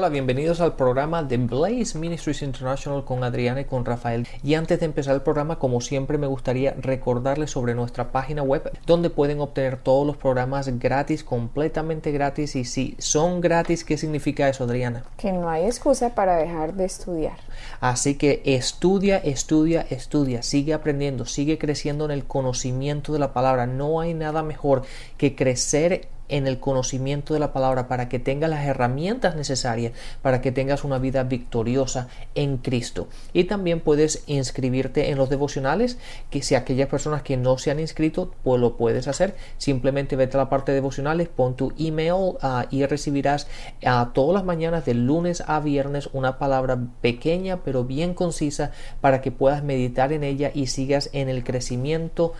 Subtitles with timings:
[0.00, 4.26] Hola, bienvenidos al programa de Blaze Ministries International con Adriana y con Rafael.
[4.42, 8.72] Y antes de empezar el programa, como siempre, me gustaría recordarles sobre nuestra página web
[8.86, 12.56] donde pueden obtener todos los programas gratis, completamente gratis.
[12.56, 15.04] Y si son gratis, ¿qué significa eso, Adriana?
[15.18, 17.36] Que no hay excusa para dejar de estudiar.
[17.80, 23.66] Así que estudia, estudia, estudia, sigue aprendiendo, sigue creciendo en el conocimiento de la palabra.
[23.66, 24.80] No hay nada mejor
[25.18, 30.40] que crecer en el conocimiento de la palabra para que tengas las herramientas necesarias para
[30.40, 33.08] que tengas una vida victoriosa en Cristo.
[33.32, 35.98] Y también puedes inscribirte en los devocionales,
[36.30, 39.36] que si aquellas personas que no se han inscrito, pues lo puedes hacer.
[39.58, 43.46] Simplemente vete a la parte de devocionales, pon tu email ah, y recibirás
[43.84, 49.20] a todas las mañanas de lunes a viernes una palabra pequeña pero bien concisa para
[49.20, 52.34] que puedas meditar en ella y sigas en el crecimiento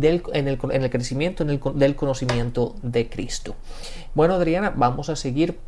[0.00, 3.54] en, el, crecimiento del conocimiento de Cristo.
[4.14, 5.58] Bueno, Adriana, vamos a seguir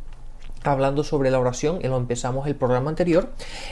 [0.63, 3.29] hablando sobre la oración, lo empezamos el programa anterior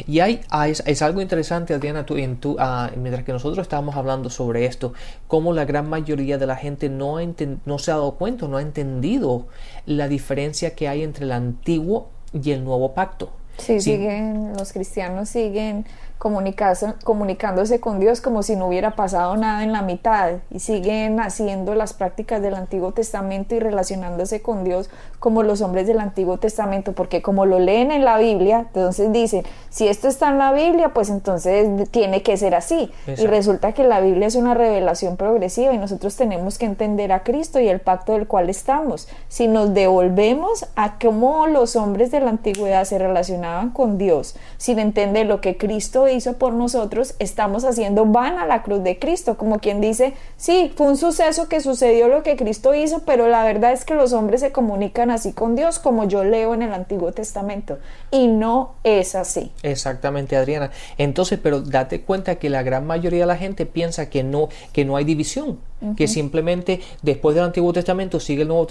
[0.08, 4.94] y hay, es, algo interesante Adriana en ah, mientras que nosotros estábamos hablando sobre esto
[5.28, 7.18] cómo la gran mayoría de la gente no,
[7.66, 9.48] no se ha dado cuenta no ha entendido
[9.86, 13.80] la diferencia que hay entre el antiguo y el nuevo pacto sí.
[13.80, 15.86] siguen los cristianos siguen
[16.18, 21.76] comunicándose con Dios como si no hubiera pasado nada en la mitad y siguen haciendo
[21.76, 26.94] las prácticas del Antiguo Testamento y relacionándose con Dios como los hombres del Antiguo Testamento,
[26.94, 30.90] porque como lo leen en la Biblia, entonces dicen, si esto está en la Biblia,
[30.90, 32.92] pues entonces tiene que ser así.
[33.08, 37.24] Y resulta que la Biblia es una revelación progresiva y nosotros tenemos que entender a
[37.24, 39.08] Cristo y el pacto del cual estamos.
[39.28, 44.80] Si nos devolvemos a cómo los hombres de la antigüedad se relacionaban con Dios, sin
[44.80, 49.38] entender lo que Cristo hizo por nosotros, estamos haciendo van a la cruz de Cristo,
[49.38, 53.44] como quien dice, sí, fue un suceso que sucedió lo que Cristo hizo, pero la
[53.44, 56.74] verdad es que los hombres se comunican así con Dios como yo leo en el
[56.74, 57.80] Antiguo Testamento,
[58.12, 59.52] y no es así.
[59.64, 60.72] Exactamente, Adriana.
[60.98, 64.86] Entonces, pero date cuenta que la gran mayoría de la gente piensa que no, que
[64.86, 65.60] no hay división
[65.96, 68.68] que simplemente después del Antiguo Testamento sigue el Nuevo,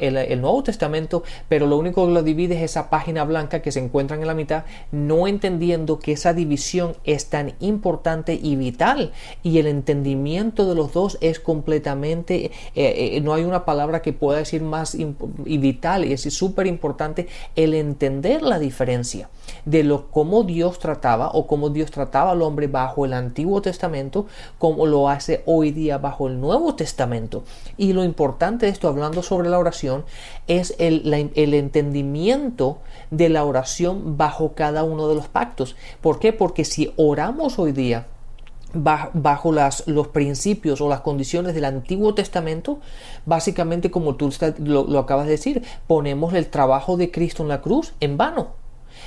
[0.00, 3.80] el, Nuevo, Testamento, pero lo único que lo divide es esa página blanca que se
[3.80, 9.12] encuentra en la mitad, no entendiendo que esa división es tan importante y vital.
[9.42, 14.12] Y el entendimiento de los dos es completamente, eh, eh, no hay una palabra que
[14.12, 19.28] pueda decir más y vital y es súper importante el entender la diferencia
[19.64, 24.26] de lo cómo Dios trataba o cómo Dios trataba al hombre bajo el Antiguo Testamento,
[24.58, 27.44] como lo hace hoy día bajo el Nuevo Testamento.
[27.76, 30.04] Y lo importante de esto, hablando sobre la oración,
[30.46, 32.78] es el, el entendimiento
[33.10, 35.76] de la oración bajo cada uno de los pactos.
[36.00, 36.32] ¿Por qué?
[36.32, 38.06] Porque si oramos hoy día,
[38.74, 42.80] bajo las, los principios o las condiciones del Antiguo Testamento,
[43.26, 47.60] básicamente como tú lo, lo, acabas de decir, ponemos el trabajo de Cristo en la
[47.60, 48.61] cruz en vano.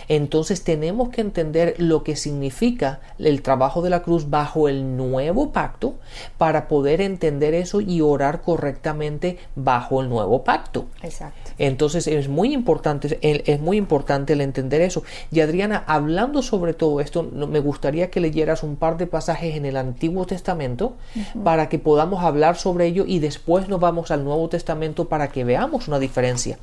[0.08, 5.52] Entonces tenemos que entender lo que significa el trabajo de la cruz bajo el nuevo
[5.52, 5.96] pacto
[6.38, 10.86] para poder entender eso y orar correctamente bajo el nuevo pacto.
[11.02, 11.52] Exacto.
[11.58, 15.04] Entonces es muy importante, es muy importante el entender eso.
[15.32, 19.66] Y Adriana, hablando sobre todo esto, me gustaría que leyeras un par de pasajes en
[19.66, 20.96] el Antiguo Testamento
[21.44, 25.44] para que podamos hablar sobre ello y después nos vamos al Nuevo Testamento para que
[25.44, 26.58] veamos una diferencia.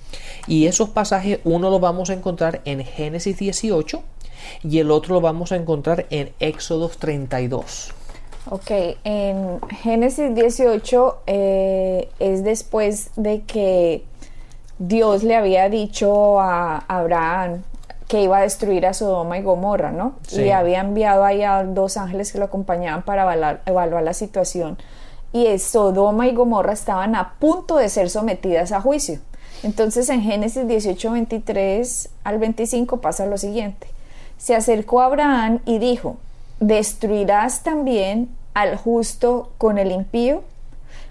[0.47, 4.03] Y esos pasajes uno lo vamos a encontrar en Génesis 18
[4.63, 7.95] y el otro lo vamos a encontrar en Éxodos 32.
[8.51, 8.71] Ok,
[9.05, 14.05] en Génesis 18 eh, es después de que
[14.79, 17.63] Dios le había dicho a Abraham
[18.09, 20.17] que iba a destruir a Sodoma y Gomorra, ¿no?
[20.33, 24.77] Y había enviado ahí a dos ángeles que lo acompañaban para evaluar, evaluar la situación.
[25.33, 29.21] Y Sodoma y Gomorra estaban a punto de ser sometidas a juicio.
[29.63, 33.87] Entonces en Génesis 18, 23 al 25 pasa lo siguiente.
[34.39, 36.17] Se acercó a Abraham y dijo,
[36.61, 40.43] ¿destruirás también al justo con el impío?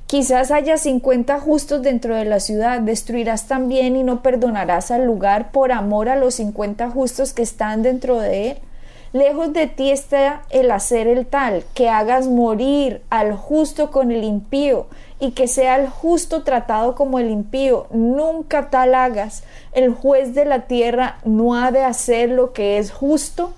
[0.05, 5.51] Quizás haya 50 justos dentro de la ciudad, destruirás también y no perdonarás al lugar
[5.51, 8.57] por amor a los 50 justos que están dentro de él.
[9.13, 14.23] Lejos de ti está el hacer el tal, que hagas morir al justo con el
[14.23, 14.87] impío,
[15.19, 17.87] y que sea el justo tratado como el impío.
[17.91, 19.43] Nunca tal hagas.
[19.73, 23.53] El juez de la tierra no ha de hacer lo que es justo.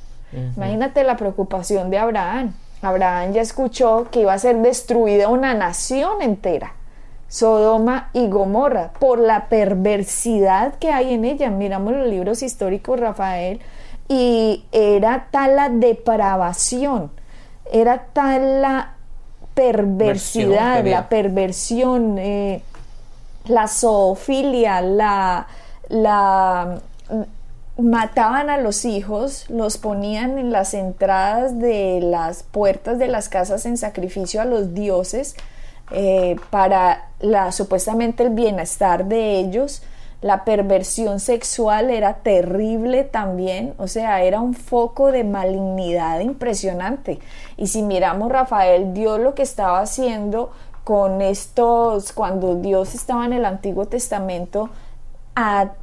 [0.57, 2.53] Imagínate la preocupación de Abraham.
[2.81, 6.73] Abraham ya escuchó que iba a ser destruida una nación entera.
[7.29, 11.49] Sodoma y Gomorra, por la perversidad que hay en ella.
[11.49, 13.61] Miramos los libros históricos, Rafael,
[14.13, 17.11] y era tal la depravación,
[17.71, 18.93] era tal la
[19.55, 22.61] perversidad, la perversión, eh,
[23.45, 25.47] la zoofilia, la,
[25.89, 26.79] la
[27.77, 33.65] mataban a los hijos, los ponían en las entradas de las puertas de las casas
[33.65, 35.35] en sacrificio a los dioses
[35.91, 39.81] eh, para la, supuestamente el bienestar de ellos.
[40.23, 47.19] La perversión sexual era terrible también, o sea, era un foco de malignidad impresionante.
[47.57, 50.51] Y si miramos, Rafael, Dios lo que estaba haciendo
[50.85, 54.69] con estos, cuando Dios estaba en el Antiguo Testamento,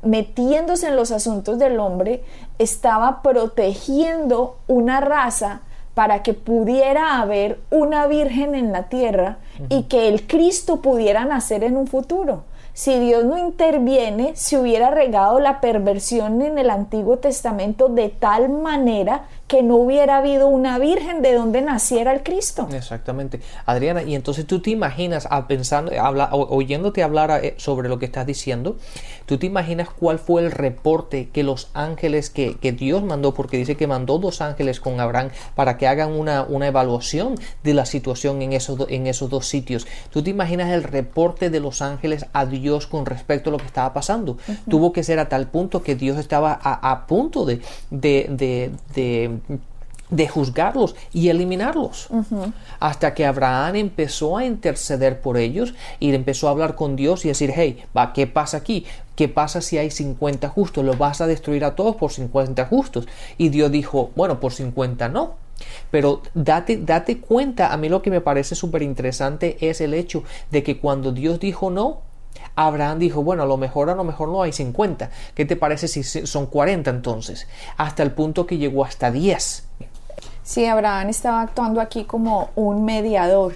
[0.01, 2.25] metiéndose en los asuntos del hombre,
[2.59, 5.61] estaba protegiendo una raza
[5.93, 9.37] para que pudiera haber una virgen en la tierra
[9.69, 12.45] y que el Cristo pudiera nacer en un futuro.
[12.73, 18.49] Si Dios no interviene, se hubiera regado la perversión en el Antiguo Testamento de tal
[18.49, 22.69] manera que no hubiera habido una virgen de donde naciera el Cristo.
[22.73, 23.41] Exactamente.
[23.67, 28.25] Adriana, y entonces tú te imaginas, pensando, habla, oyéndote hablar eh, sobre lo que estás
[28.27, 28.77] diciendo,
[29.27, 33.77] tú te imaginas cuál fue el reporte que los ángeles que, Dios mandó, porque dice
[33.77, 37.35] que mandó dos ángeles con Abraham para que hagan una, una evaluación
[37.65, 39.89] de la situación en esos, en esos dos sitios.
[40.11, 43.67] Tú te imaginas el reporte de los ángeles a Dios con respecto a lo que
[43.67, 44.39] estaba pasando.
[44.69, 49.41] Tuvo que ser a tal punto que Dios estaba a, punto de, de
[50.11, 52.09] de juzgarlos y eliminarlos.
[52.79, 57.29] Hasta que Abraham empezó a interceder por ellos y empezó a hablar con Dios y
[57.29, 58.85] decir, hey, va, ¿qué pasa aquí?
[59.17, 60.85] ¿Qué pasa si hay 50 justos?
[60.85, 63.07] ¿Los vas a destruir a todos por 50 justos?
[63.39, 65.35] Y Dios dijo, bueno, por 50 no.
[65.91, 70.25] Pero date, date cuenta, a mí lo que me parece súper interesante es el hecho
[70.51, 72.01] de que cuando Dios dijo no,
[72.57, 75.11] Abraham dijo, bueno, a lo mejor a lo mejor no hay 50.
[75.35, 77.47] ¿Qué te parece si son 40 entonces?
[77.77, 79.65] Hasta el punto que llegó hasta 10.
[80.43, 83.55] Sí, Abraham estaba actuando aquí como un mediador.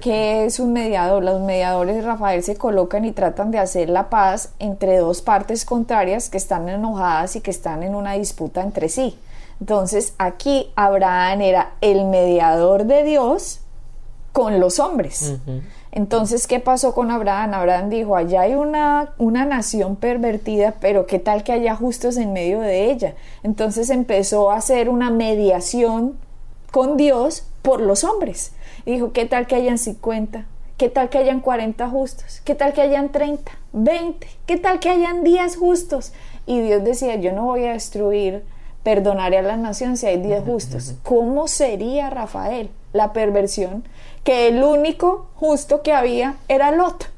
[0.00, 1.22] ¿Qué es un mediador?
[1.22, 6.30] Los mediadores, Rafael, se colocan y tratan de hacer la paz entre dos partes contrarias
[6.30, 9.18] que están enojadas y que están en una disputa entre sí.
[9.60, 13.60] Entonces, aquí Abraham era el mediador de Dios
[14.32, 15.34] con los hombres.
[15.94, 17.52] Entonces, ¿qué pasó con Abraham?
[17.52, 22.32] Abraham dijo, allá hay una, una nación pervertida, pero ¿qué tal que haya justos en
[22.32, 23.14] medio de ella?
[23.42, 26.16] Entonces empezó a hacer una mediación
[26.70, 28.52] con Dios por los hombres.
[28.86, 30.46] dijo, ¿qué tal que hayan 50?
[30.78, 32.40] ¿Qué tal que hayan 40 justos?
[32.42, 33.52] ¿Qué tal que hayan 30?
[33.74, 34.26] 20?
[34.46, 36.14] ¿Qué tal que hayan 10 justos?
[36.46, 38.44] Y Dios decía, yo no voy a destruir,
[38.82, 40.94] perdonaré a la nación si hay 10 justos.
[41.02, 43.84] ¿Cómo sería Rafael la perversión
[44.24, 47.10] que el único justo que había era Lot.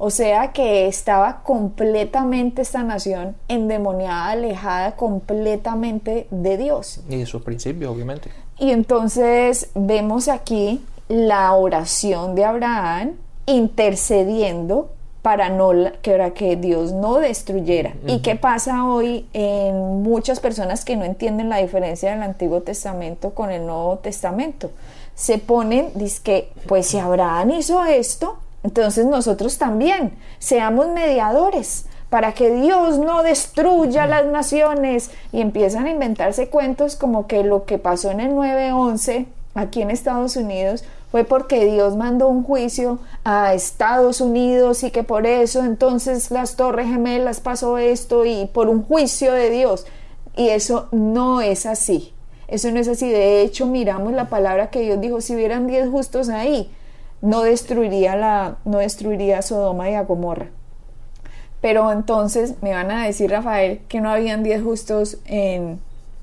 [0.00, 7.00] O sea que estaba completamente esta nación endemoniada, alejada completamente de Dios.
[7.08, 8.30] Y de sus principios, obviamente.
[8.58, 13.14] Y entonces vemos aquí la oración de Abraham
[13.46, 14.90] intercediendo
[15.22, 17.94] para no que, que Dios no destruyera.
[18.06, 23.34] ¿Y qué pasa hoy en muchas personas que no entienden la diferencia del Antiguo Testamento
[23.34, 24.70] con el Nuevo Testamento?
[25.18, 25.90] Se ponen,
[26.22, 33.24] que pues si Abraham hizo esto, entonces nosotros también seamos mediadores para que Dios no
[33.24, 38.30] destruya las naciones y empiezan a inventarse cuentos como que lo que pasó en el
[38.30, 44.92] 9-11 aquí en Estados Unidos fue porque Dios mandó un juicio a Estados Unidos y
[44.92, 49.84] que por eso entonces las torres gemelas pasó esto y por un juicio de Dios.
[50.36, 52.14] Y eso no es así.
[52.48, 53.08] Eso no es así.
[53.10, 56.70] De hecho, miramos la palabra que Dios dijo, si hubieran diez justos ahí,
[57.20, 60.48] no destruiría, la, no destruiría Sodoma y a Gomorra.
[61.60, 65.80] Pero entonces me van a decir, Rafael, que no habían diez justos en,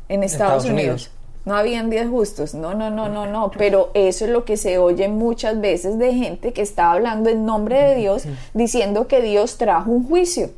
[0.07, 1.11] Estados, Unidos.
[1.43, 2.55] No habían diez justos.
[2.55, 3.51] No, no, no, no, no.
[3.57, 7.45] Pero eso es lo que se oye muchas veces de gente que está hablando en
[7.45, 10.49] nombre de Dios, diciendo que Dios trajo un juicio.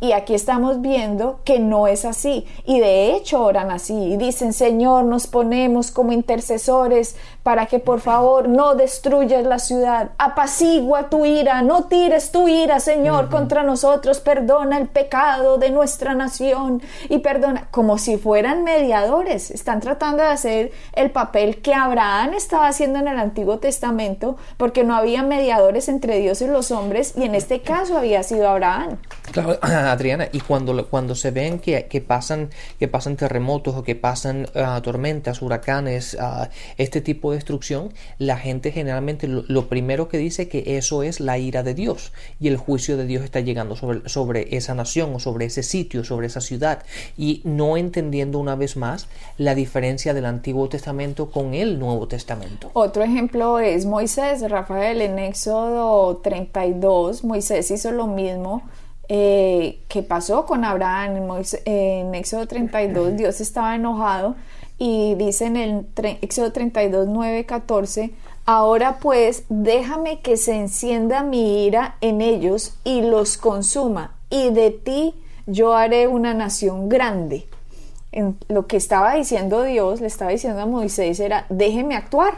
[0.00, 2.46] Y aquí estamos viendo que no es así.
[2.64, 3.94] Y de hecho oran así.
[3.94, 10.10] Y dicen, Señor, nos ponemos como intercesores para que por favor no destruyas la ciudad.
[10.18, 11.62] Apacigua tu ira.
[11.62, 14.20] No tires tu ira, Señor, contra nosotros.
[14.20, 16.82] Perdona el pecado de nuestra nación.
[17.08, 19.50] Y perdona, como si fueran mediadores.
[19.50, 24.84] Están tratando de hacer el papel que Abraham estaba haciendo en el Antiguo Testamento porque
[24.84, 27.14] no había mediadores entre Dios y los hombres.
[27.16, 28.98] Y en este caso había sido Abraham.
[29.32, 33.94] Claro, Adriana, y cuando, cuando se ven que, que, pasan, que pasan terremotos o que
[33.94, 40.08] pasan ah, tormentas, huracanes, uh, este tipo de destrucción, la gente generalmente lo, lo, primero
[40.08, 43.40] que dice que eso es la ira de Dios y el juicio de Dios está
[43.40, 46.82] llegando sobre, sobre esa nación o sobre ese sitio, sobre esa ciudad,
[47.16, 49.06] y no entendiendo una vez más
[49.38, 52.70] la diferencia del Antiguo Testamento con el Nuevo Testamento.
[52.72, 58.62] Otro ejemplo es Moisés, Rafael, en Éxodo 32, Moisés hizo lo mismo
[59.12, 64.36] eh, que pasó con Abraham en, Éxodo 32, Dios estaba enojado
[64.78, 65.86] y dice en el
[66.22, 68.12] Éxodo 32, 9, 14,
[68.46, 74.70] ahora pues déjame que se encienda mi ira en ellos y los consuma, y de
[74.70, 75.16] ti
[75.48, 77.48] yo haré una nación grande.
[78.12, 82.34] En lo que estaba diciendo Dios, le estaba diciendo a Moisés era, déjeme actuar,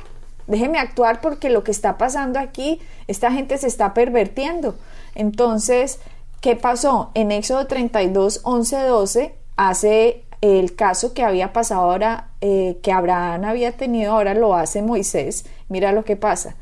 [0.46, 4.74] déjeme actuar porque lo que está pasando aquí, esta gente se está pervertiendo.
[5.14, 6.00] Entonces,
[6.42, 7.12] ¿Qué pasó?
[7.14, 13.44] En Éxodo 32, 11, 12 hace el caso que había pasado ahora, eh, que Abraham
[13.44, 15.44] había tenido, ahora lo hace Moisés.
[15.68, 16.56] Mira lo que pasa.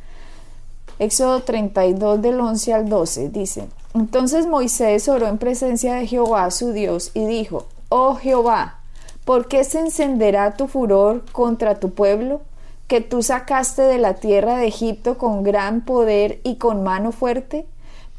[0.99, 6.73] Éxodo 32 del 11 al 12 dice, entonces Moisés oró en presencia de Jehová su
[6.73, 8.81] Dios y dijo, oh Jehová,
[9.25, 12.43] ¿por qué se encenderá tu furor contra tu pueblo?
[12.87, 17.65] que tú sacaste de la tierra de Egipto con gran poder y con mano fuerte?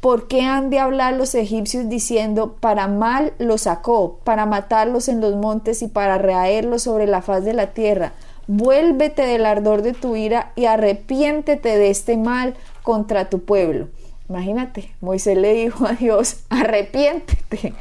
[0.02, 5.20] ¿Por qué han de hablar los egipcios diciendo, para mal los sacó, para matarlos en
[5.20, 8.12] los montes y para reaerlos sobre la faz de la tierra?
[8.48, 13.90] Vuélvete del ardor de tu ira y arrepiéntete de este mal contra tu pueblo.
[14.28, 17.72] Imagínate, Moisés le dijo a Dios, arrepiéntete.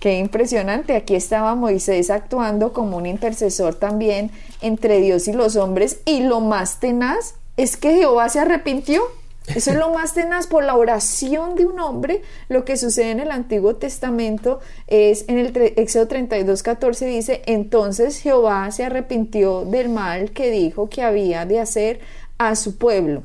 [0.00, 0.96] Qué impresionante.
[0.96, 6.00] Aquí estaba Moisés actuando como un intercesor también entre Dios y los hombres.
[6.04, 9.04] Y lo más tenaz es que Jehová se arrepintió.
[9.46, 12.22] Eso es lo más tenaz por la oración de un hombre.
[12.48, 18.18] Lo que sucede en el Antiguo Testamento es en el Éxodo 32, 14 dice, entonces
[18.20, 22.00] Jehová se arrepintió del mal que dijo que había de hacer
[22.38, 23.22] a su pueblo.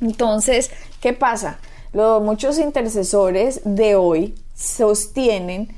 [0.00, 1.58] Entonces, ¿qué pasa?
[2.20, 5.68] muchos intercesores de hoy sostienen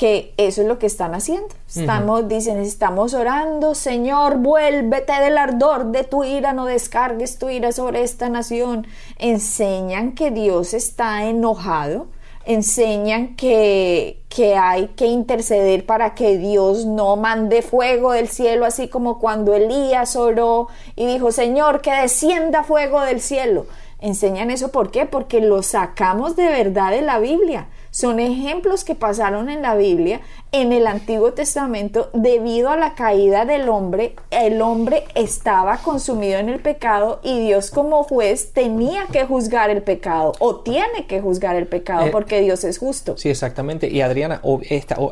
[0.00, 1.48] que eso es lo que están haciendo.
[1.68, 7.70] Estamos, dicen, estamos orando, Señor, vuélvete del ardor de tu ira, no descargues tu ira
[7.70, 8.86] sobre esta nación.
[9.18, 12.06] Enseñan que Dios está enojado,
[12.46, 18.88] enseñan que, que hay que interceder para que Dios no mande fuego del cielo, así
[18.88, 23.66] como cuando Elías oró y dijo, Señor, que descienda fuego del cielo.
[23.98, 25.04] Enseñan eso, ¿por qué?
[25.04, 30.20] Porque lo sacamos de verdad de la Biblia son ejemplos que pasaron en la Biblia,
[30.52, 36.48] en el Antiguo Testamento, debido a la caída del hombre, el hombre estaba consumido en
[36.48, 41.54] el pecado y Dios como juez tenía que juzgar el pecado o tiene que juzgar
[41.54, 43.16] el pecado eh, porque Dios es justo.
[43.16, 43.88] Sí, exactamente.
[43.88, 44.42] Y Adriana,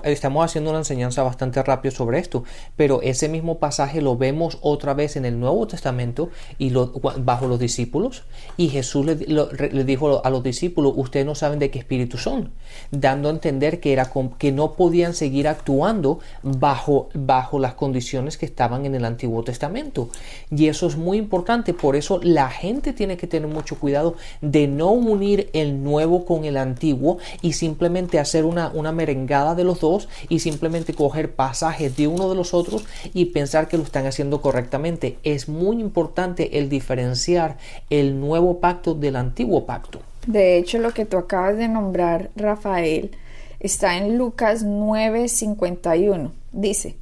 [0.03, 2.43] estamos haciendo una enseñanza bastante rápida sobre esto,
[2.75, 7.47] pero ese mismo pasaje lo vemos otra vez en el Nuevo Testamento y lo, bajo
[7.47, 8.25] los discípulos
[8.57, 12.51] y Jesús le, le dijo a los discípulos, ustedes no saben de qué espíritu son
[12.91, 18.47] dando a entender que, era, que no podían seguir actuando bajo, bajo las condiciones que
[18.47, 20.09] estaban en el Antiguo Testamento.
[20.51, 24.67] Y eso es muy importante, por eso la gente tiene que tener mucho cuidado de
[24.67, 29.81] no unir el nuevo con el antiguo y simplemente hacer una, una merengada de los
[29.81, 34.07] dos y simplemente coger pasajes de uno de los otros y pensar que lo están
[34.07, 35.19] haciendo correctamente.
[35.23, 37.57] Es muy importante el diferenciar
[37.91, 40.01] el nuevo pacto del antiguo pacto.
[40.27, 43.13] De hecho, lo que tú acabas de nombrar, Rafael,
[43.61, 46.33] está en Lucas 9:51.
[46.53, 46.97] Dice,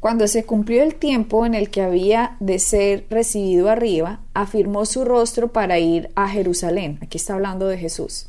[0.00, 5.04] cuando se cumplió el tiempo en el que había de ser recibido arriba, afirmó su
[5.04, 6.98] rostro para ir a Jerusalén.
[7.02, 8.26] Aquí está hablando de Jesús.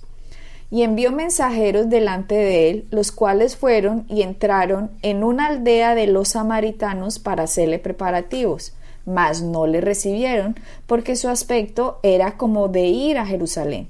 [0.70, 6.08] Y envió mensajeros delante de él, los cuales fueron y entraron en una aldea de
[6.08, 8.74] los samaritanos para hacerle preparativos,
[9.06, 10.56] mas no le recibieron,
[10.88, 13.88] porque su aspecto era como de ir a Jerusalén.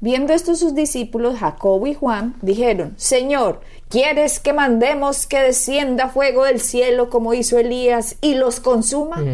[0.00, 6.44] Viendo esto sus discípulos, Jacobo y Juan, dijeron, Señor, ¿quieres que mandemos que descienda fuego
[6.44, 9.24] del cielo como hizo Elías y los consuma?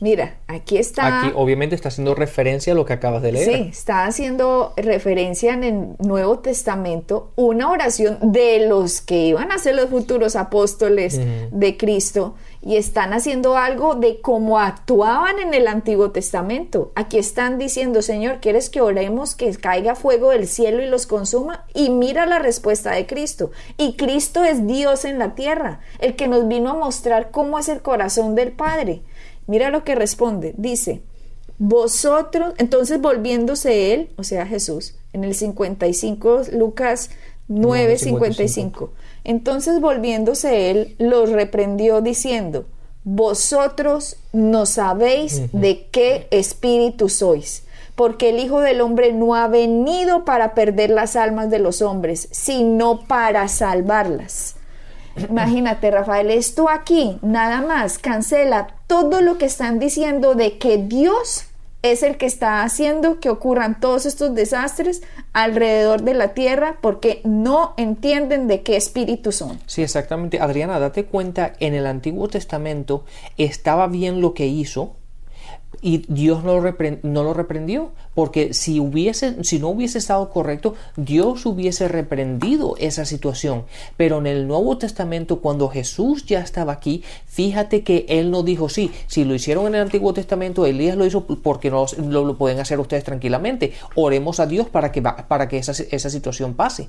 [0.00, 1.20] Mira, aquí está...
[1.20, 3.52] Aquí obviamente está haciendo referencia a lo que acabas de leer.
[3.52, 9.58] Sí, está haciendo referencia en el Nuevo Testamento una oración de los que iban a
[9.58, 15.68] ser los futuros apóstoles de Cristo y están haciendo algo de cómo actuaban en el
[15.68, 16.92] Antiguo Testamento.
[16.94, 21.66] Aquí están diciendo, Señor, ¿quieres que oremos que caiga fuego del cielo y los consuma?
[21.74, 23.50] Y mira la respuesta de Cristo.
[23.76, 27.68] Y Cristo es Dios en la tierra, el que nos vino a mostrar cómo es
[27.68, 29.02] el corazón del Padre.
[29.46, 30.54] Mira lo que responde.
[30.56, 31.02] Dice,
[31.58, 37.10] vosotros, entonces volviéndose él, o sea Jesús, en el 55, Lucas
[37.50, 38.88] 9:55.
[39.24, 42.66] Entonces volviéndose él, los reprendió diciendo,
[43.04, 47.64] vosotros no sabéis de qué espíritu sois,
[47.94, 52.28] porque el Hijo del Hombre no ha venido para perder las almas de los hombres,
[52.32, 54.56] sino para salvarlas.
[55.30, 61.44] Imagínate, Rafael, esto aquí nada más cancela todo lo que están diciendo de que Dios
[61.84, 65.02] es el que está haciendo que ocurran todos estos desastres
[65.34, 69.60] alrededor de la tierra porque no entienden de qué espíritu son.
[69.66, 70.40] Sí, exactamente.
[70.40, 73.04] Adriana, date cuenta, en el Antiguo Testamento
[73.36, 74.96] estaba bien lo que hizo,
[75.84, 80.76] y Dios no lo, no lo, reprendió, porque si, hubiese, si no hubiese estado correcto,
[80.96, 83.66] Dios hubiese reprendido esa situación.
[83.98, 88.70] Pero en el Nuevo Testamento, cuando Jesús ya estaba aquí, fíjate que Él no dijo,
[88.70, 92.60] sí, si lo hicieron en el Antiguo Testamento, Elías lo hizo porque no lo, pueden
[92.60, 93.74] hacer ustedes tranquilamente.
[93.94, 96.88] Oremos a Dios para que, para que esa, esa situación pase.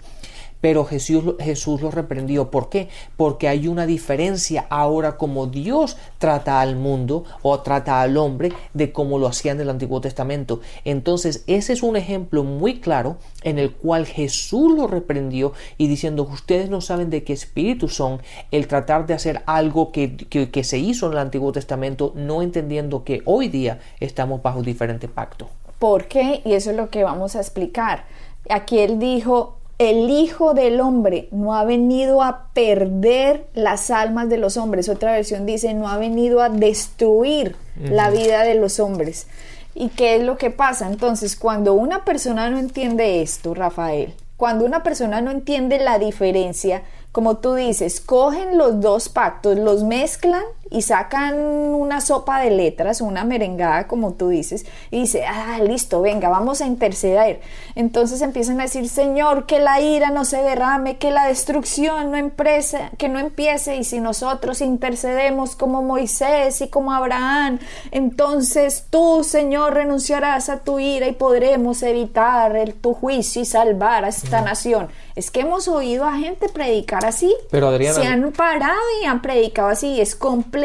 [0.66, 2.50] Pero Jesús, Jesús lo reprendió.
[2.50, 2.90] ¿Por qué?
[3.18, 8.92] Porque hay una diferencia ahora como Dios trata al mundo o trata al hombre de
[8.92, 10.62] cómo lo hacía en el Antiguo Testamento.
[10.84, 16.24] Entonces, ese es un ejemplo muy claro en el cual Jesús lo reprendió y diciendo,
[16.24, 18.20] ustedes no saben de qué espíritu son,
[18.50, 23.04] el tratar de hacer algo que, que se hizo en el Antiguo Testamento, no entendiendo
[23.04, 25.48] que hoy día estamos bajo diferente pacto.
[25.78, 26.42] ¿Por qué?
[26.44, 28.06] Y eso es lo que vamos a explicar.
[28.50, 34.38] Aquí él dijo, el Hijo del Hombre no ha venido a perder las almas de
[34.38, 34.88] los hombres.
[34.88, 39.28] Otra versión dice, no ha venido a destruir la vida de los hombres.
[39.74, 40.88] ¿Y qué es lo que pasa?
[40.88, 46.84] Entonces, cuando una persona no entiende esto, Rafael, cuando una persona no entiende la diferencia,
[47.12, 50.44] como tú dices, cogen los dos pactos, los mezclan
[50.76, 56.02] y sacan una sopa de letras, una merengada, como tú dices, y dice, ah, listo,
[56.02, 57.40] venga, vamos a interceder.
[57.76, 62.18] Entonces empiezan a decir, Señor, que la ira no se derrame, que la destrucción no
[62.18, 67.60] empiece, que no empiece, y si nosotros intercedemos como Moisés y como Abraham,
[67.92, 74.04] entonces tú, Señor, renunciarás a tu ira y podremos evitar el, tu juicio y salvar
[74.04, 74.90] a esta nación.
[75.16, 77.34] Es que hemos oído a gente predicar así.
[77.50, 80.02] Pero Adriana, se han parado y han predicado así.
[80.02, 80.14] Es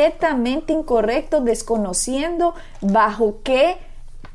[0.00, 3.76] completamente incorrecto, desconociendo bajo qué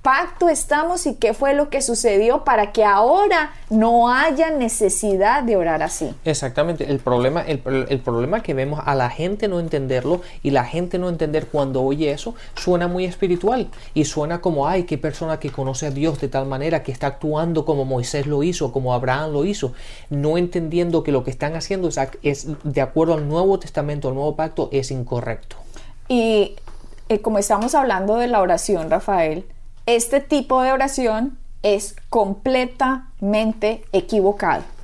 [0.06, 5.58] pacto estamos y qué fue lo que sucedió para que ahora no haya necesidad de
[5.58, 6.14] orar así.
[6.26, 7.58] Exactamente, el problema, el,
[8.02, 12.12] problema que vemos a la gente no entenderlo y la gente no entender cuando oye
[12.12, 16.28] eso suena muy espiritual y suena como, ay, qué persona que conoce a Dios de
[16.28, 19.74] tal manera que está actuando como Moisés lo hizo, como Abraham lo hizo,
[20.12, 24.14] no entendiendo que lo que están haciendo es, es de acuerdo al Nuevo Testamento, al
[24.14, 25.56] Nuevo Pacto, es incorrecto.
[26.08, 26.58] Y
[27.10, 29.46] eh, como estamos hablando de la oración, Rafael,
[29.86, 34.75] este tipo de oración es completamente equivocado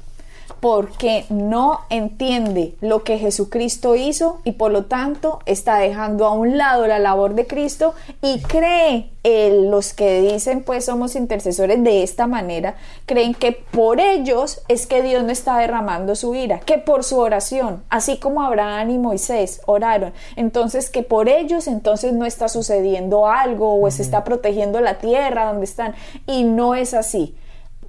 [0.62, 6.58] porque no entiende lo que Jesucristo hizo y por lo tanto está dejando a un
[6.58, 12.28] lado la labor de Cristo y cree los que dicen pues somos intercesores de esta
[12.28, 17.04] manera, creen que por ellos es que Dios no está derramando su ira, que por
[17.04, 22.50] su oración, así como Abraham y Moisés oraron, entonces que por ellos entonces no está
[22.50, 25.95] sucediendo algo o se está protegiendo la tierra donde están
[26.28, 27.36] y no es así.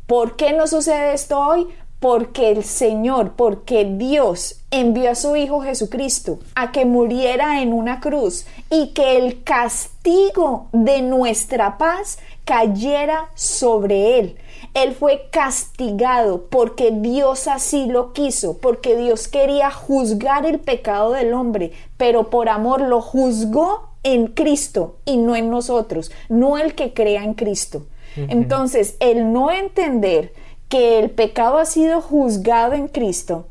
[0.06, 1.68] ¿Por qué no sucede esto hoy?
[2.02, 8.00] Porque el Señor, porque Dios envió a su Hijo Jesucristo a que muriera en una
[8.00, 14.36] cruz y que el castigo de nuestra paz cayera sobre él.
[14.74, 21.32] Él fue castigado porque Dios así lo quiso, porque Dios quería juzgar el pecado del
[21.32, 26.92] hombre, pero por amor lo juzgó en Cristo y no en nosotros, no el que
[26.94, 27.86] crea en Cristo.
[28.16, 30.32] Entonces, el no entender
[30.72, 33.44] que el pecado ha sido juzgado en Cristo,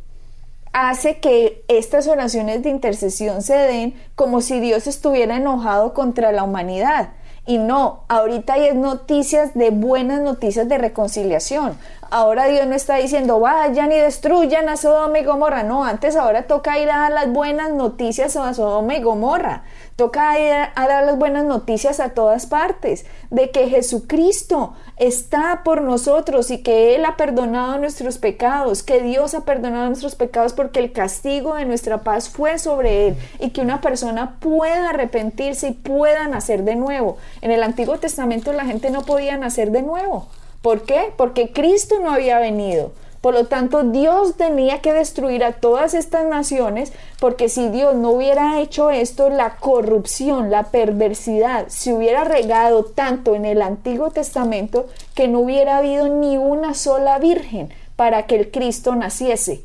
[0.74, 6.42] hace que estas oraciones de intercesión se den como si Dios estuviera enojado contra la
[6.42, 7.10] humanidad.
[7.46, 11.78] Y no, ahorita hay noticias de buenas noticias de reconciliación.
[12.14, 15.64] Ahora Dios no está diciendo vayan y destruyan a Sodoma y Gomorra.
[15.64, 19.64] No, antes ahora toca ir a dar las buenas noticias a Sodoma y Gomorra.
[19.96, 25.84] Toca ir a dar las buenas noticias a todas partes de que Jesucristo está por
[25.84, 30.82] nosotros y que Él ha perdonado nuestros pecados, que Dios ha perdonado nuestros pecados porque
[30.82, 35.74] el castigo de nuestra paz fue sobre Él y que una persona pueda arrepentirse y
[35.76, 37.16] pueda nacer de nuevo.
[37.40, 40.28] En el Antiguo Testamento la gente no podía nacer de nuevo.
[40.62, 41.12] ¿Por qué?
[41.18, 42.92] Porque Cristo no había venido.
[43.22, 48.10] Por lo tanto, Dios tenía que destruir a todas estas naciones porque si Dios no
[48.10, 54.88] hubiera hecho esto, la corrupción, la perversidad se hubiera regado tanto en el Antiguo Testamento
[55.14, 59.64] que no hubiera habido ni una sola virgen para que el Cristo naciese.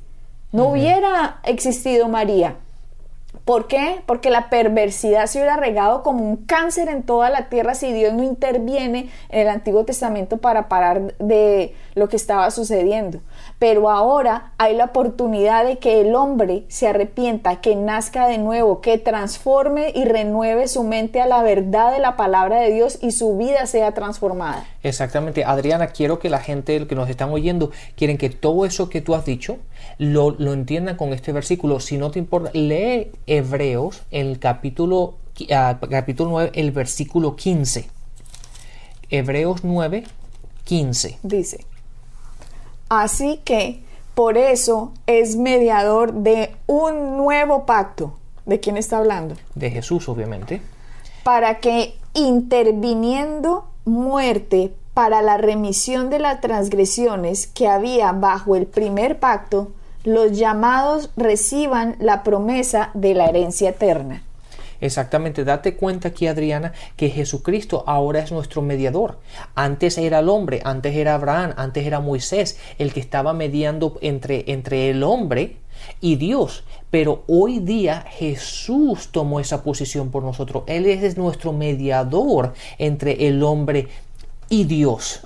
[0.52, 2.56] No hubiera existido María.
[3.46, 4.02] ¿Por qué?
[4.06, 8.12] Porque la perversidad se hubiera regado como un cáncer en toda la tierra si Dios
[8.12, 13.20] no interviene en el Antiguo Testamento para parar de lo que estaba sucediendo.
[13.60, 18.80] Pero ahora hay la oportunidad de que el hombre se arrepienta, que nazca de nuevo,
[18.80, 23.12] que transforme y renueve su mente a la verdad de la palabra de Dios y
[23.12, 24.66] su vida sea transformada.
[24.82, 25.44] Exactamente.
[25.44, 29.14] Adriana, quiero que la gente que nos están oyendo, quieren que todo eso que tú
[29.14, 29.58] has dicho
[29.98, 31.80] lo, lo entiendan con este versículo.
[31.80, 35.14] Si no te importa, lee Hebreos, el capítulo,
[35.52, 37.88] ah, capítulo 9, el versículo 15.
[39.10, 40.04] Hebreos 9,
[40.64, 41.18] 15.
[41.22, 41.64] Dice,
[42.88, 43.82] así que
[44.14, 48.14] por eso es mediador de un nuevo pacto.
[48.46, 49.34] ¿De quién está hablando?
[49.54, 50.62] De Jesús, obviamente.
[51.22, 59.18] Para que interviniendo muerte para la remisión de las transgresiones que había bajo el primer
[59.20, 59.72] pacto,
[60.06, 64.22] los llamados reciban la promesa de la herencia eterna.
[64.80, 69.18] Exactamente, date cuenta aquí Adriana que Jesucristo ahora es nuestro mediador.
[69.56, 74.44] Antes era el hombre, antes era Abraham, antes era Moisés, el que estaba mediando entre,
[74.52, 75.56] entre el hombre
[76.00, 76.62] y Dios.
[76.90, 80.62] Pero hoy día Jesús tomó esa posición por nosotros.
[80.66, 83.88] Él es nuestro mediador entre el hombre
[84.48, 85.20] y Dios.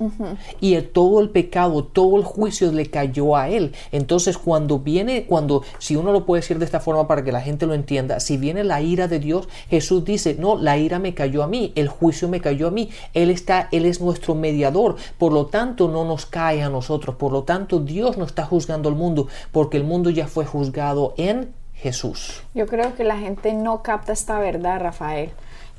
[0.61, 3.73] Y todo el pecado, todo el juicio le cayó a él.
[3.93, 7.41] Entonces cuando viene, cuando, si uno lo puede decir de esta forma para que la
[7.41, 11.15] gente lo entienda, si viene la ira de Dios, Jesús dice, no, la ira me
[11.15, 12.91] cayó a mí, el juicio me cayó a mí.
[13.15, 14.97] Él está, Él es nuestro mediador.
[15.19, 17.17] Por lo tanto, no nos cae a nosotros.
[17.17, 21.15] Por lo tanto, Dios no está juzgando al mundo, porque el mundo ya fue juzgado
[21.17, 22.43] en Jesús.
[22.55, 25.31] Yo creo que la gente no capta esta verdad, Rafael.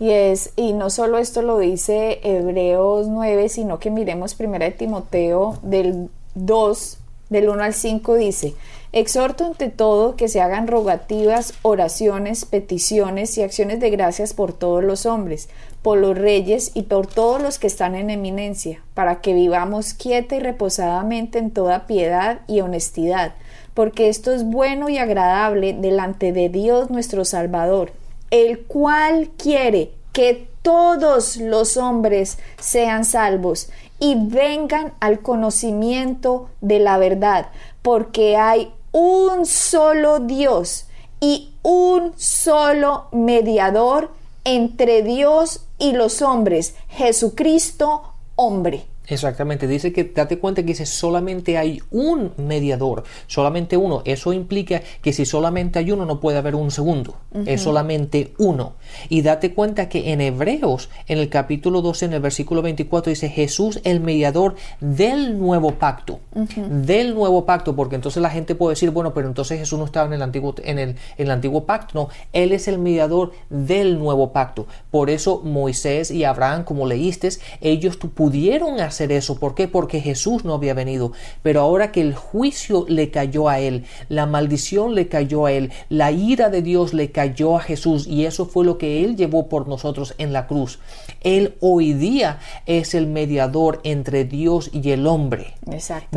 [0.02, 4.72] Y es, y no solo esto lo dice Hebreos 9, sino que miremos primera de
[4.72, 6.98] Timoteo del 2,
[7.30, 8.56] del 1 al 5 dice,
[8.94, 14.84] exhorto ante todo que se hagan rogativas, oraciones, peticiones y acciones de gracias por todos
[14.84, 15.50] los hombres,
[15.84, 20.36] por los reyes y por todos los que están en eminencia, para que vivamos quieta
[20.36, 23.36] y reposadamente en toda piedad y honestidad,
[23.76, 27.92] porque esto es bueno y agradable delante de Dios nuestro Salvador
[28.32, 36.98] el cual quiere que todos los hombres sean salvos y vengan al conocimiento de la
[36.98, 37.50] verdad,
[37.82, 40.86] porque hay un solo Dios
[41.20, 44.12] y un solo mediador
[44.44, 48.91] entre Dios y los hombres, Jesucristo hombre.
[49.12, 54.04] Exactamente, dice que date cuenta que dice solamente hay un mediador, solamente uno.
[54.06, 58.76] Eso implica que si solamente hay uno no puede haber un segundo, es solamente uno.
[59.10, 63.28] Y date cuenta que en Hebreos, en el capítulo 12, en el versículo 24, dice
[63.28, 68.92] Jesús el mediador del nuevo pacto, del nuevo pacto, porque entonces la gente puede decir,
[68.92, 72.00] bueno, pero entonces Jesús no estaba en el antiguo, en el, en el antiguo pacto,
[72.00, 74.68] no, Él es el mediador del nuevo pacto.
[74.90, 79.40] Por eso Moisés y Abraham, como leíste, ellos pudieron hacer eso.
[79.40, 79.70] ¿Por qué?
[79.70, 81.14] Porque Jesús no había venido.
[81.42, 85.72] Pero ahora que el juicio le cayó a él, la maldición le cayó a él,
[85.88, 89.48] la ira de Dios le cayó a Jesús y eso fue lo que él llevó
[89.48, 90.80] por nosotros en la cruz.
[91.22, 95.54] Él hoy día es el mediador entre Dios y el hombre.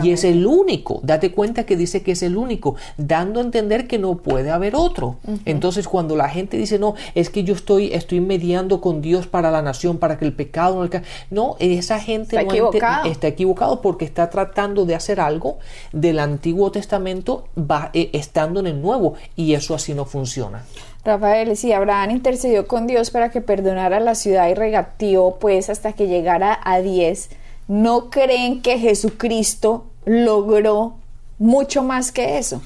[0.02, 1.00] Y es el único.
[1.04, 4.74] Date cuenta que dice que es el único, dando a entender que no puede haber
[4.74, 5.16] otro.
[5.44, 9.52] Entonces cuando la gente dice, no, es que yo estoy, estoy mediando con Dios para
[9.52, 10.84] la nación, para que el pecado
[11.30, 11.44] no...
[11.44, 12.70] No, esa gente no
[13.04, 15.58] está equivocado porque está tratando de hacer algo
[15.92, 20.64] del Antiguo Testamento va, eh, estando en el Nuevo y eso así no funciona.
[21.04, 25.92] Rafael, si Abraham intercedió con Dios para que perdonara la ciudad y regateó pues hasta
[25.92, 27.30] que llegara a 10,
[27.68, 30.94] ¿no creen que Jesucristo logró
[31.38, 32.62] mucho más que eso?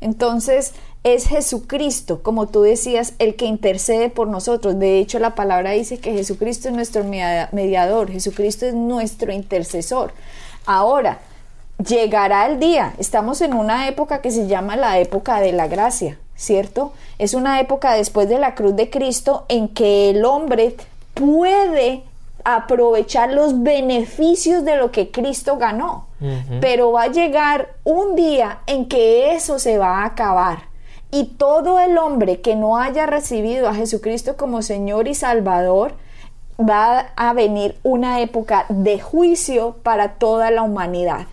[0.00, 4.78] Entonces, es Jesucristo, como tú decías, el que intercede por nosotros.
[4.78, 10.12] De hecho, la palabra dice que Jesucristo es nuestro mediador, Jesucristo es nuestro intercesor.
[10.64, 11.18] Ahora,
[11.84, 16.18] llegará el día, estamos en una época que se llama la época de la gracia,
[16.36, 16.92] ¿cierto?
[17.18, 20.76] Es una época después de la cruz de Cristo en que el hombre
[21.14, 22.04] puede
[22.44, 26.06] aprovechar los beneficios de lo que Cristo ganó.
[26.60, 30.71] Pero va a llegar un día en que eso se va a acabar
[31.14, 35.92] y todo el hombre que no haya recibido a Jesucristo como Señor y Salvador,
[36.58, 41.26] va a venir una época de juicio para toda la humanidad,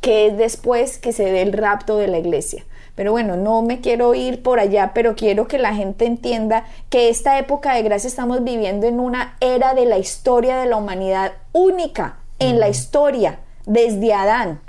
[0.00, 2.64] que es después que se dé el rapto de la iglesia.
[2.94, 7.10] Pero bueno, no me quiero ir por allá, pero quiero que la gente entienda que
[7.10, 11.32] esta época de gracia estamos viviendo en una era de la historia de la humanidad
[11.52, 14.60] única en la historia, desde Adán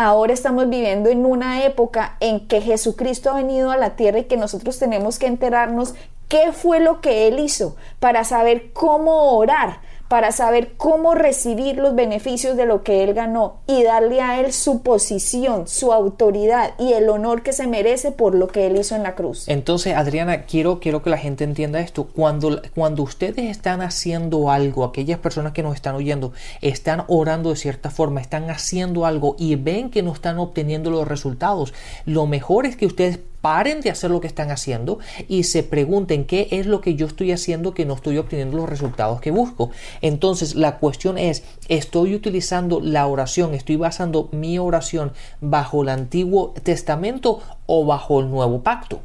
[0.00, 4.24] Ahora estamos viviendo en una época en que Jesucristo ha venido a la tierra y
[4.26, 5.96] que nosotros tenemos que enterarnos
[6.28, 11.94] qué fue lo que Él hizo para saber cómo orar, para saber cómo recibir los
[11.94, 16.94] beneficios de lo que él ganó y darle a él su posición, su autoridad y
[16.94, 19.46] el honor que se merece por lo que él hizo en la cruz.
[19.48, 22.04] Entonces, Adriana, quiero, quiero que la gente entienda esto.
[22.04, 27.56] Cuando, cuando ustedes están haciendo algo, aquellas personas que nos están oyendo, están orando de
[27.56, 31.74] cierta forma, están haciendo algo y ven que no están obteniendo los resultados,
[32.06, 36.26] lo mejor es que ustedes paren de hacer lo que están haciendo y se pregunten
[36.26, 39.70] qué es lo que yo estoy haciendo que no estoy obteniendo los resultados que busco.
[40.02, 46.52] Entonces la cuestión es, ¿estoy utilizando la oración, estoy basando mi oración bajo el Antiguo
[46.62, 49.00] Testamento o bajo el Nuevo Pacto?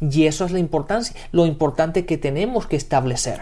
[0.00, 3.40] Y eso es la importancia, lo importante que tenemos que establecer.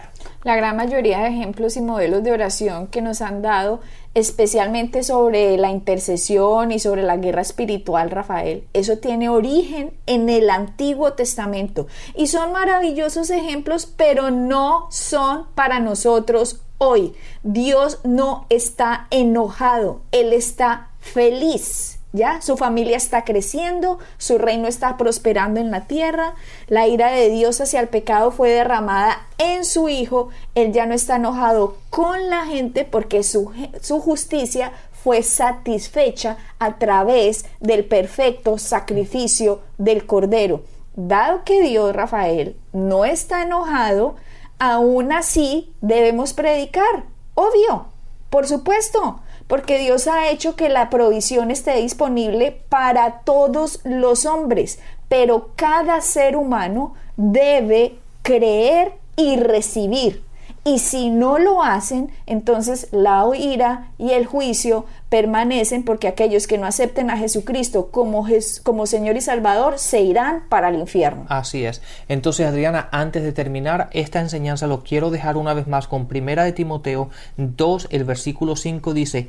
[0.49, 3.81] La gran mayoría de ejemplos y modelos de oración que nos han dado,
[4.15, 10.49] especialmente sobre la intercesión y sobre la guerra espiritual, Rafael, eso tiene origen en el
[10.49, 11.87] Antiguo Testamento.
[12.15, 17.13] Y son maravillosos ejemplos, pero no son para nosotros hoy.
[17.43, 22.41] Dios no está enojado, Él está feliz ¿Ya?
[22.41, 26.35] Su familia está creciendo, su reino está prosperando en la tierra,
[26.67, 30.95] la ira de Dios hacia el pecado fue derramada en su Hijo, Él ya no
[30.95, 34.73] está enojado con la gente porque su, su justicia
[35.05, 40.63] fue satisfecha a través del perfecto sacrificio del Cordero.
[40.97, 44.17] Dado que Dios, Rafael, no está enojado,
[44.59, 47.87] aún así debemos predicar, obvio,
[48.31, 54.79] por supuesto, porque Dios ha hecho que la provisión esté disponible para todos los hombres,
[55.09, 60.23] pero cada ser humano debe creer y recibir.
[60.65, 66.59] Y si no lo hacen, entonces la ira y el juicio permanecen porque aquellos que
[66.59, 68.27] no acepten a Jesucristo como,
[68.63, 71.25] como Señor y Salvador se irán para el infierno.
[71.29, 71.83] Así es.
[72.09, 76.45] Entonces, Adriana, antes de terminar esta enseñanza, lo quiero dejar una vez más con Primera
[76.45, 79.29] de Timoteo 2, el versículo 5 dice,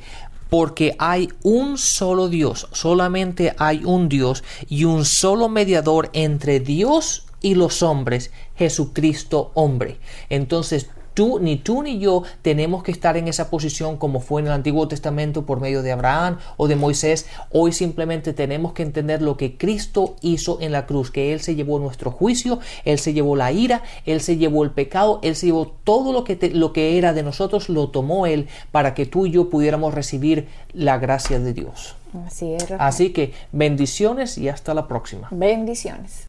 [0.50, 7.26] porque hay un solo Dios, solamente hay un Dios y un solo mediador entre Dios
[7.40, 9.98] y los hombres, Jesucristo hombre.
[10.28, 14.46] Entonces Tú, ni tú ni yo tenemos que estar en esa posición como fue en
[14.46, 17.26] el Antiguo Testamento por medio de Abraham o de Moisés.
[17.50, 21.54] Hoy simplemente tenemos que entender lo que Cristo hizo en la cruz, que Él se
[21.54, 25.46] llevó nuestro juicio, Él se llevó la ira, Él se llevó el pecado, Él se
[25.46, 29.26] llevó todo lo que, lo que era de nosotros, lo tomó Él para que tú
[29.26, 31.96] y yo pudiéramos recibir la gracia de Dios.
[32.26, 32.70] Así es.
[32.78, 35.28] Así que bendiciones y hasta la próxima.
[35.30, 36.28] Bendiciones.